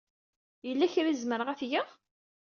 Yella 0.67 0.91
kra 0.93 1.07
ay 1.09 1.17
zemreɣ 1.21 1.47
ad 1.49 1.57
t-geɣ? 1.59 1.87